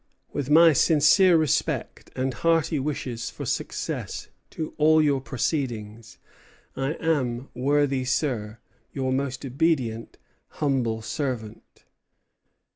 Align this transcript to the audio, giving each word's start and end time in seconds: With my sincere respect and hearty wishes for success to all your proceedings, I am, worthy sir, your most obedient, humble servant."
With 0.33 0.49
my 0.49 0.73
sincere 0.73 1.37
respect 1.37 2.09
and 2.15 2.33
hearty 2.33 2.79
wishes 2.79 3.29
for 3.29 3.45
success 3.45 4.29
to 4.49 4.73
all 4.79 4.99
your 4.99 5.21
proceedings, 5.21 6.17
I 6.75 6.93
am, 6.93 7.49
worthy 7.53 8.05
sir, 8.05 8.57
your 8.91 9.11
most 9.13 9.45
obedient, 9.45 10.17
humble 10.53 11.03
servant." 11.03 11.83